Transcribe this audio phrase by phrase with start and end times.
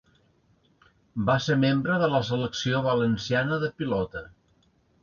[1.27, 4.27] Va ser membre de la Selecció Valenciana de Pilota.